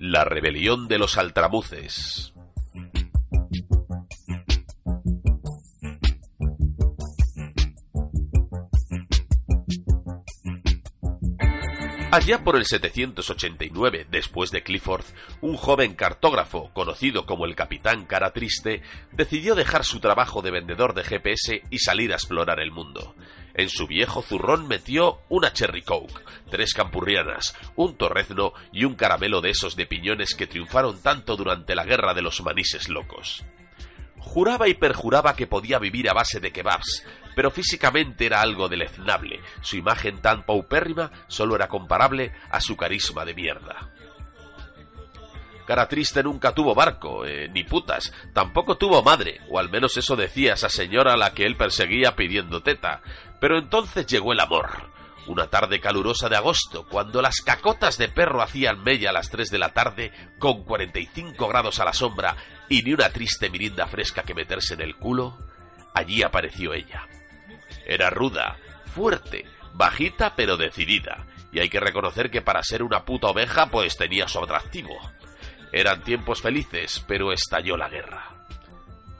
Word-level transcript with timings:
La 0.00 0.22
rebelión 0.22 0.86
de 0.86 0.96
los 0.96 1.18
altramuces. 1.18 2.32
Allá 12.12 12.44
por 12.44 12.54
el 12.54 12.64
789 12.64 14.06
después 14.08 14.52
de 14.52 14.62
Clifford, 14.62 15.04
un 15.40 15.56
joven 15.56 15.94
cartógrafo, 15.94 16.72
conocido 16.72 17.26
como 17.26 17.44
el 17.44 17.56
Capitán 17.56 18.06
Cara 18.06 18.32
Triste, 18.32 18.82
decidió 19.12 19.56
dejar 19.56 19.84
su 19.84 19.98
trabajo 19.98 20.42
de 20.42 20.52
vendedor 20.52 20.94
de 20.94 21.02
GPS 21.02 21.64
y 21.70 21.78
salir 21.80 22.12
a 22.12 22.16
explorar 22.16 22.60
el 22.60 22.70
mundo. 22.70 23.16
En 23.58 23.68
su 23.70 23.88
viejo 23.88 24.22
zurrón 24.22 24.68
metió 24.68 25.22
una 25.28 25.52
Cherry 25.52 25.82
Coke, 25.82 26.22
tres 26.48 26.72
campurrianas, 26.74 27.56
un 27.74 27.96
torrezno 27.96 28.52
y 28.72 28.84
un 28.84 28.94
caramelo 28.94 29.40
de 29.40 29.50
esos 29.50 29.74
de 29.74 29.84
piñones 29.84 30.36
que 30.36 30.46
triunfaron 30.46 31.02
tanto 31.02 31.36
durante 31.36 31.74
la 31.74 31.84
guerra 31.84 32.14
de 32.14 32.22
los 32.22 32.40
manises 32.40 32.88
locos. 32.88 33.44
Juraba 34.20 34.68
y 34.68 34.74
perjuraba 34.74 35.34
que 35.34 35.48
podía 35.48 35.80
vivir 35.80 36.08
a 36.08 36.12
base 36.12 36.38
de 36.38 36.52
kebabs, 36.52 37.04
pero 37.34 37.50
físicamente 37.50 38.26
era 38.26 38.42
algo 38.42 38.68
deleznable. 38.68 39.40
Su 39.60 39.76
imagen 39.76 40.22
tan 40.22 40.44
paupérrima 40.44 41.10
solo 41.26 41.56
era 41.56 41.66
comparable 41.66 42.32
a 42.52 42.60
su 42.60 42.76
carisma 42.76 43.24
de 43.24 43.34
mierda. 43.34 43.90
Cara 45.68 45.86
triste 45.86 46.22
nunca 46.22 46.54
tuvo 46.54 46.74
barco, 46.74 47.26
eh, 47.26 47.46
ni 47.52 47.62
putas, 47.62 48.10
tampoco 48.32 48.78
tuvo 48.78 49.02
madre, 49.02 49.42
o 49.50 49.58
al 49.58 49.68
menos 49.68 49.98
eso 49.98 50.16
decía 50.16 50.54
esa 50.54 50.70
señora 50.70 51.12
a 51.12 51.16
la 51.18 51.34
que 51.34 51.44
él 51.44 51.56
perseguía 51.56 52.16
pidiendo 52.16 52.62
teta. 52.62 53.02
Pero 53.40 53.58
entonces 53.58 54.06
llegó 54.06 54.32
el 54.32 54.40
amor. 54.40 54.90
Una 55.26 55.48
tarde 55.48 55.80
calurosa 55.80 56.28
de 56.28 56.36
agosto, 56.36 56.86
cuando 56.88 57.20
las 57.20 57.42
cacotas 57.42 57.98
de 57.98 58.08
perro 58.08 58.40
hacían 58.40 58.82
mella 58.82 59.10
a 59.10 59.12
las 59.12 59.28
tres 59.28 59.50
de 59.50 59.58
la 59.58 59.74
tarde, 59.74 60.10
con 60.38 60.64
45 60.64 61.46
grados 61.48 61.80
a 61.80 61.84
la 61.84 61.92
sombra 61.92 62.36
y 62.68 62.82
ni 62.82 62.94
una 62.94 63.10
triste 63.10 63.50
mirinda 63.50 63.86
fresca 63.86 64.22
que 64.22 64.34
meterse 64.34 64.74
en 64.74 64.80
el 64.80 64.96
culo, 64.96 65.36
allí 65.94 66.22
apareció 66.22 66.72
ella. 66.72 67.06
Era 67.84 68.08
ruda, 68.08 68.56
fuerte, 68.94 69.44
bajita 69.74 70.34
pero 70.34 70.56
decidida, 70.56 71.26
y 71.52 71.60
hay 71.60 71.68
que 71.68 71.80
reconocer 71.80 72.30
que 72.30 72.40
para 72.40 72.62
ser 72.62 72.82
una 72.82 73.04
puta 73.04 73.28
oveja 73.28 73.66
pues 73.66 73.98
tenía 73.98 74.28
su 74.28 74.38
atractivo. 74.38 74.98
Eran 75.72 76.02
tiempos 76.02 76.40
felices, 76.40 77.04
pero 77.06 77.32
estalló 77.32 77.76
la 77.76 77.90
guerra. 77.90 78.37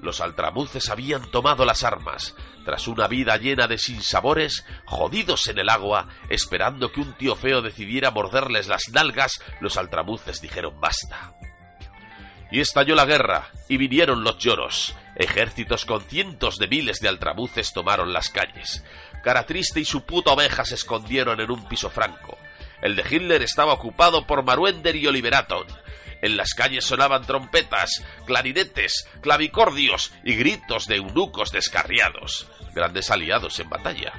Los 0.01 0.21
altramuces 0.21 0.89
habían 0.91 1.31
tomado 1.31 1.65
las 1.65 1.83
armas, 1.83 2.35
tras 2.65 2.87
una 2.87 3.09
vida 3.09 3.37
llena 3.37 3.67
de 3.67 3.79
sinsabores, 3.79 4.65
jodidos 4.85 5.47
en 5.49 5.59
el 5.59 5.69
agua, 5.69 6.09
esperando 6.29 6.93
que 6.93 7.01
un 7.01 7.15
tío 7.15 7.35
feo 7.35 7.63
decidiera 7.63 8.11
morderles 8.11 8.69
las 8.69 8.89
nalgas, 8.93 9.41
los 9.61 9.77
altramuces 9.77 10.41
dijeron 10.41 10.81
basta. 10.81 11.33
Y 12.51 12.61
estalló 12.61 12.95
la 12.95 13.05
guerra, 13.05 13.51
y 13.69 13.77
vinieron 13.77 14.25
los 14.25 14.39
lloros. 14.39 14.95
Ejércitos 15.17 15.85
con 15.85 16.01
cientos 16.03 16.59
de 16.59 16.69
miles 16.69 17.01
de 17.01 17.09
altramuces 17.09 17.73
tomaron 17.73 18.13
las 18.13 18.31
calles. 18.31 18.85
Cara 19.25 19.47
triste 19.47 19.81
y 19.81 19.85
su 19.85 20.05
puta 20.07 20.33
oveja 20.33 20.65
se 20.65 20.77
escondieron 20.77 21.41
en 21.41 21.51
un 21.51 21.69
piso 21.69 21.91
franco. 21.91 22.39
El 22.81 22.95
de 22.95 23.05
Hitler 23.09 23.43
estaba 23.43 23.73
ocupado 23.73 24.27
por 24.27 24.45
Maruender 24.45 24.95
y 24.95 25.07
Oliveraton. 25.07 25.67
En 26.23 26.37
las 26.37 26.55
calles 26.55 26.85
sonaban 26.85 27.25
trompetas, 27.25 28.03
clarinetes, 28.27 29.09
clavicordios 29.21 30.13
y 30.25 30.35
gritos 30.35 30.87
de 30.87 30.97
eunucos 30.97 31.53
descarriados, 31.53 32.49
grandes 32.75 33.11
aliados 33.11 33.59
en 33.61 33.69
batalla. 33.69 34.13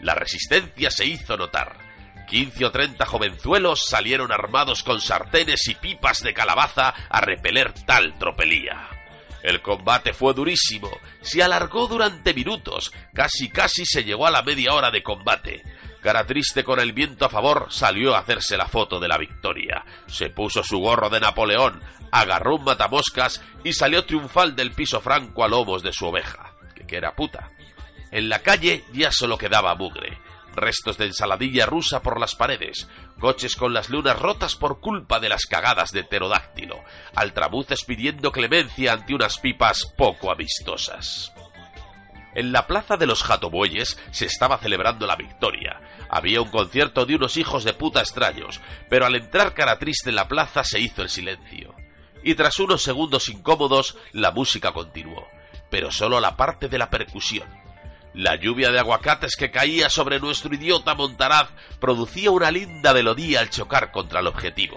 La 0.00 0.14
resistencia 0.14 0.90
se 0.90 1.06
hizo 1.06 1.36
notar. 1.36 1.76
Quince 2.28 2.64
o 2.64 2.70
treinta 2.70 3.06
jovenzuelos 3.06 3.86
salieron 3.88 4.32
armados 4.32 4.82
con 4.82 5.00
sartenes 5.00 5.66
y 5.68 5.74
pipas 5.74 6.22
de 6.22 6.32
calabaza 6.32 6.94
a 7.08 7.20
repeler 7.20 7.72
tal 7.72 8.16
tropelía. 8.18 8.88
El 9.42 9.62
combate 9.62 10.12
fue 10.12 10.34
durísimo, 10.34 10.90
se 11.22 11.42
alargó 11.42 11.88
durante 11.88 12.34
minutos, 12.34 12.92
casi 13.14 13.48
casi 13.48 13.86
se 13.86 14.04
llegó 14.04 14.26
a 14.26 14.30
la 14.30 14.42
media 14.42 14.74
hora 14.74 14.90
de 14.90 15.02
combate. 15.02 15.62
Cara 16.02 16.26
triste 16.26 16.64
con 16.64 16.80
el 16.80 16.92
viento 16.92 17.26
a 17.26 17.28
favor, 17.28 17.66
salió 17.70 18.14
a 18.14 18.20
hacerse 18.20 18.56
la 18.56 18.68
foto 18.68 18.98
de 19.00 19.08
la 19.08 19.18
victoria. 19.18 19.84
Se 20.06 20.30
puso 20.30 20.62
su 20.62 20.78
gorro 20.78 21.10
de 21.10 21.20
Napoleón, 21.20 21.80
agarró 22.10 22.56
un 22.56 22.64
matamoscas 22.64 23.42
y 23.64 23.74
salió 23.74 24.04
triunfal 24.06 24.56
del 24.56 24.72
piso 24.72 25.00
franco 25.00 25.44
a 25.44 25.48
lomos 25.48 25.82
de 25.82 25.92
su 25.92 26.06
oveja, 26.06 26.54
que, 26.86 26.96
era 26.96 27.14
puta. 27.14 27.50
En 28.10 28.28
la 28.28 28.40
calle 28.40 28.84
ya 28.92 29.12
solo 29.12 29.36
quedaba 29.36 29.74
mugre 29.74 30.18
restos 30.54 30.98
de 30.98 31.06
ensaladilla 31.06 31.64
rusa 31.66 32.02
por 32.02 32.18
las 32.18 32.34
paredes, 32.34 32.88
coches 33.18 33.56
con 33.56 33.72
las 33.72 33.88
lunas 33.88 34.18
rotas 34.18 34.56
por 34.56 34.80
culpa 34.80 35.20
de 35.20 35.28
las 35.28 35.46
cagadas 35.46 35.92
de 35.92 36.04
pterodáctilo, 36.04 36.82
altrabuces 37.14 37.84
pidiendo 37.84 38.32
clemencia 38.32 38.92
ante 38.92 39.14
unas 39.14 39.38
pipas 39.38 39.84
poco 39.96 40.30
amistosas. 40.30 41.32
En 42.34 42.52
la 42.52 42.66
plaza 42.66 42.96
de 42.96 43.06
los 43.06 43.22
Jatobueyes 43.22 43.98
se 44.12 44.26
estaba 44.26 44.58
celebrando 44.58 45.06
la 45.06 45.16
victoria. 45.16 45.80
Había 46.08 46.40
un 46.40 46.50
concierto 46.50 47.04
de 47.04 47.16
unos 47.16 47.36
hijos 47.36 47.64
de 47.64 47.74
puta 47.74 48.00
extraños, 48.00 48.60
pero 48.88 49.06
al 49.06 49.16
entrar 49.16 49.52
cara 49.52 49.78
triste 49.78 50.10
en 50.10 50.16
la 50.16 50.28
plaza 50.28 50.62
se 50.62 50.80
hizo 50.80 51.02
el 51.02 51.08
silencio. 51.08 51.74
Y 52.22 52.34
tras 52.34 52.60
unos 52.60 52.82
segundos 52.82 53.28
incómodos, 53.28 53.96
la 54.12 54.30
música 54.30 54.72
continuó, 54.72 55.26
pero 55.70 55.90
solo 55.90 56.20
la 56.20 56.36
parte 56.36 56.68
de 56.68 56.78
la 56.78 56.90
percusión. 56.90 57.48
La 58.14 58.36
lluvia 58.36 58.70
de 58.70 58.78
aguacates 58.78 59.36
que 59.36 59.50
caía 59.50 59.88
sobre 59.88 60.20
nuestro 60.20 60.54
idiota 60.54 60.94
Montaraz 60.94 61.48
producía 61.80 62.30
una 62.30 62.50
linda 62.50 62.92
melodía 62.92 63.40
al 63.40 63.50
chocar 63.50 63.92
contra 63.92 64.20
el 64.20 64.26
objetivo. 64.26 64.76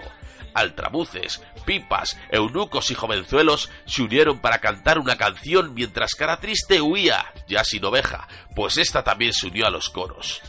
Altrabuces, 0.54 1.42
pipas, 1.64 2.16
eunucos 2.30 2.90
y 2.90 2.94
jovenzuelos 2.94 3.70
se 3.86 4.02
unieron 4.02 4.38
para 4.38 4.60
cantar 4.60 4.98
una 4.98 5.16
canción 5.16 5.74
mientras 5.74 6.14
Cara 6.14 6.38
Triste 6.38 6.80
huía, 6.80 7.26
ya 7.48 7.64
sin 7.64 7.84
oveja, 7.84 8.28
pues 8.54 8.78
ésta 8.78 9.02
también 9.04 9.32
se 9.32 9.48
unió 9.48 9.66
a 9.66 9.70
los 9.70 9.90
coros. 9.90 10.40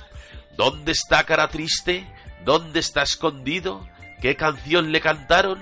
¿Dónde 0.56 0.94
está 0.94 1.24
Cara 1.26 1.50
Triste? 1.50 2.08
¿Dónde 2.44 2.80
está 2.80 3.02
escondido? 3.02 3.88
¿Qué 4.22 4.36
canción 4.36 4.92
le 4.92 5.02
cantaron? 5.02 5.62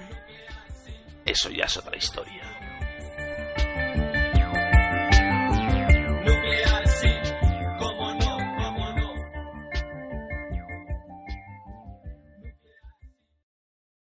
Eso 1.26 1.50
ya 1.50 1.66
es 1.66 1.78
otra 1.78 1.96
historia. 1.96 2.53